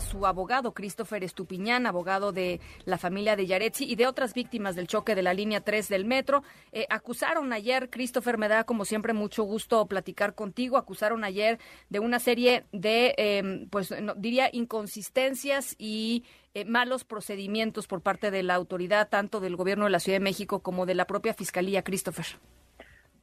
[0.00, 4.86] su abogado Christopher Estupiñán, abogado de la familia de Yaretsi y de otras víctimas del
[4.86, 6.42] choque de la línea 3 del metro.
[6.72, 11.58] Eh, acusaron ayer, Christopher, me da como siempre mucho gusto platicar contigo, acusaron ayer
[11.88, 18.42] de una serie de, em, pues diría, inconsistencias y eh, malos procedimientos por parte de
[18.42, 21.82] la autoridad, tanto del gobierno de la Ciudad de México como de la propia Fiscalía,
[21.82, 22.26] Christopher.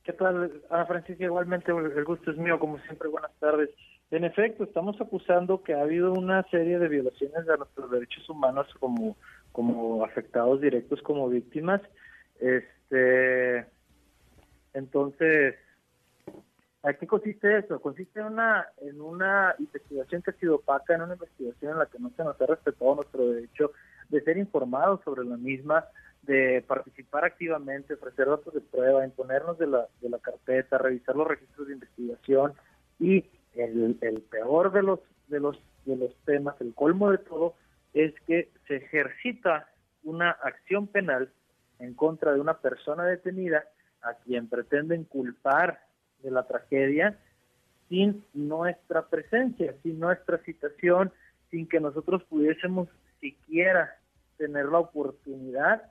[0.04, 1.24] ¿Qué tal, Ana Francisca?
[1.24, 3.70] Igualmente, el gusto es mío, como siempre, buenas tardes.
[4.12, 8.68] En efecto, estamos acusando que ha habido una serie de violaciones de nuestros derechos humanos
[8.78, 9.16] como,
[9.54, 11.82] como afectados directos, como víctimas.
[12.42, 13.66] Este,
[14.74, 15.56] entonces,
[16.84, 17.80] ¿a qué consiste eso?
[17.80, 21.86] Consiste en una, en una investigación que ha sido opaca, en una investigación en la
[21.86, 23.72] que no se nos ha respetado nuestro derecho
[24.10, 25.86] de ser informados sobre la misma,
[26.24, 31.30] de participar activamente, ofrecer datos de prueba, imponernos de la, de la carpeta, revisar los
[31.30, 32.54] registros de investigación
[33.00, 33.24] y
[33.56, 37.56] el, el peor de los, de, los, de los temas, el colmo de todo,
[37.94, 39.70] es que se ejercita
[40.04, 41.32] una acción penal
[41.80, 43.66] en contra de una persona detenida
[44.02, 45.80] a quien pretenden culpar
[46.24, 47.18] de la tragedia
[47.90, 51.12] sin nuestra presencia, sin nuestra citación,
[51.50, 52.88] sin que nosotros pudiésemos
[53.20, 53.98] siquiera
[54.38, 55.84] tener la oportunidad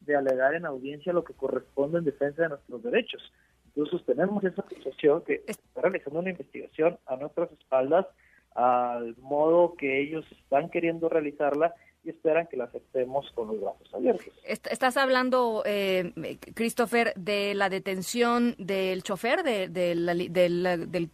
[0.00, 3.32] de alegar en audiencia lo que corresponde en defensa de nuestros derechos.
[3.76, 8.06] Entonces tenemos esa acusación que está realizando una investigación a nuestras espaldas
[8.54, 13.94] al modo que ellos están queriendo realizarla y esperan que la aceptemos con los brazos
[13.94, 14.32] abiertos.
[14.44, 16.12] Estás hablando, eh,
[16.54, 20.30] Christopher, de la detención del chofer de, del,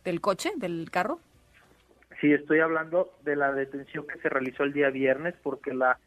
[0.05, 1.21] del, coche, del carro.
[2.21, 5.99] Sí, estoy hablando de la detención que se realizó el día viernes porque la,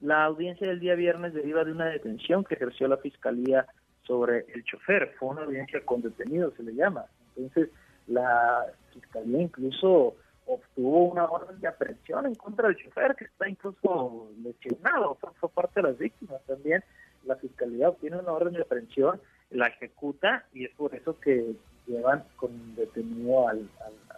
[0.00, 3.66] la audiencia del día viernes deriva de una detención que ejerció la Fiscalía
[4.08, 5.14] sobre el chofer.
[5.18, 7.04] Fue una audiencia con detenidos, se le llama.
[7.36, 7.68] Entonces,
[8.08, 14.30] la fiscalía incluso obtuvo una orden de aprehensión en contra del chofer, que está incluso
[14.42, 16.82] lesionado, fue, parte de las víctimas también.
[17.24, 21.54] La fiscalía obtiene una orden de aprehensión, la ejecuta y es por eso que
[21.86, 23.68] llevan con detenido al,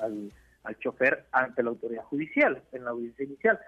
[0.01, 0.31] al,
[0.63, 3.59] al chofer ante la autoridad judicial, en la audiencia inicial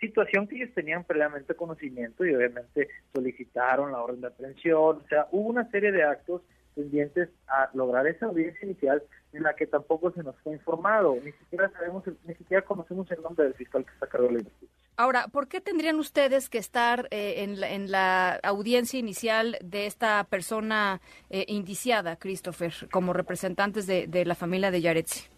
[0.00, 5.26] situación que ellos tenían previamente conocimiento y obviamente solicitaron la orden de aprehensión, o sea,
[5.32, 6.42] hubo una serie de actos
[6.74, 11.32] pendientes a lograr esa audiencia inicial en la que tampoco se nos fue informado, ni
[11.32, 14.70] siquiera sabemos, ni siquiera conocemos el nombre del fiscal que está a la investigación.
[14.96, 19.86] Ahora, ¿por qué tendrían ustedes que estar eh, en, la, en, la, audiencia inicial de
[19.86, 25.37] esta persona eh, indiciada, Christopher, como representantes de, de la familia de Yaretsi?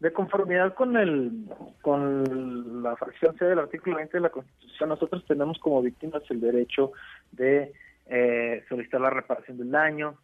[0.00, 1.44] De conformidad con el
[1.82, 6.40] con la fracción C del artículo 20 de la Constitución, nosotros tenemos como víctimas el
[6.40, 6.92] derecho
[7.32, 7.74] de
[8.06, 10.16] eh, solicitar la reparación del daño,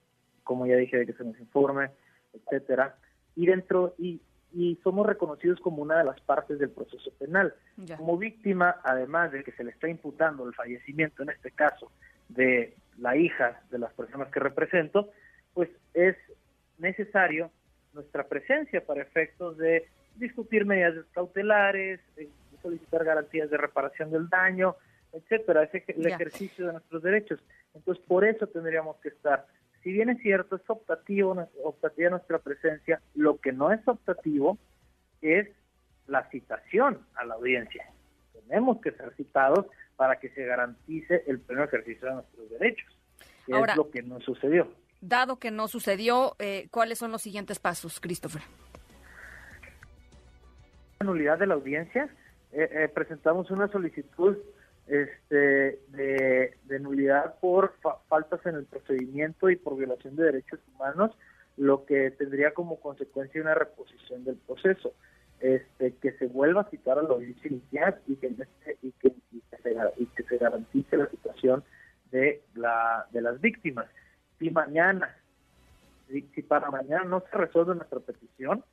[0.45, 1.91] como ya dije, de que se nos informe,
[2.33, 2.97] etcétera,
[3.35, 4.19] y dentro y,
[4.55, 7.55] y somos reconocidos como una de las partes del proceso penal.
[7.99, 11.93] Como víctima, además de que se le está imputando el fallecimiento, en este caso,
[12.31, 15.11] de la hija de las personas que represento,
[15.53, 16.17] pues es
[16.79, 17.51] necesario
[17.97, 22.01] nuestra presencia para efectos de discutir medidas cautelares,
[22.63, 24.77] solicitar garantías de reparación del daño,
[25.13, 27.41] etcétera, es el ejercicio de nuestros derechos.
[27.75, 29.47] Entonces, por eso tendríamos que estar.
[29.83, 34.59] Si bien es cierto, es optativo, optativa nuestra presencia, lo que no es optativo
[35.23, 35.49] es
[36.07, 37.91] la citación a la audiencia.
[38.33, 42.99] Tenemos que ser citados para que se garantice el pleno ejercicio de nuestros derechos,
[43.47, 44.69] que es lo que no sucedió.
[45.09, 48.43] Dado que no sucedió, eh, ¿cuáles son los siguientes pasos, Christopher?
[51.05, 52.09] Nulidad de la audiencia.
[52.53, 54.37] Eh, eh, presentamos una solicitud
[54.89, 57.75] este, de, nulidad por
[58.09, 61.13] faltas en el procedimiento y por violación de derechos humanos,
[61.57, 64.93] lo que tendría como consecuencia una reposición del proceso.
[65.39, 69.11] Este, que se vuelva a citar a la audiencia inicial y que, este, y que,
[69.63, 71.63] se, y que se garantice la situación
[72.11, 73.87] de, la, de las víctimas
[74.39, 75.15] si mañana,
[76.09, 78.65] si, para mañana no se resuelve nuestra petición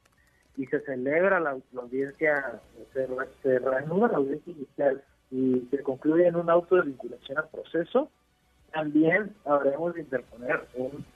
[0.58, 2.60] y se celebra la, audiencia,
[2.94, 3.08] se,
[3.42, 8.12] se, reanuda la audiencia inicial y se concluye en un auto de vinculación al proceso,
[8.72, 10.68] también habremos de interponer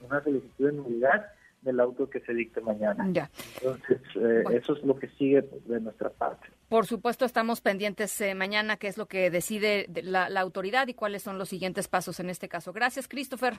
[0.08, 1.26] una solicitud de nulidad
[1.62, 3.06] del auto que se dicte mañana.
[3.12, 3.30] Ya.
[3.60, 6.48] Entonces, eh, eso es lo que sigue de nuestra parte.
[6.68, 10.94] Por supuesto, estamos pendientes eh, mañana qué es lo que decide la, la autoridad y
[10.94, 12.72] cuáles son los siguientes pasos en este caso.
[12.72, 13.54] Gracias, Christopher.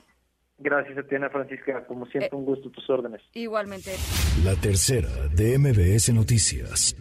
[0.62, 1.86] Gracias a ti, Ana Francisca.
[1.86, 3.22] Como siempre, eh, un gusto tus órdenes.
[3.32, 3.92] Igualmente.
[4.44, 6.94] La tercera de MBS Noticias.